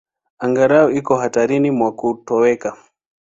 [0.43, 2.69] Angalau iko hatarini mwa kutoweka.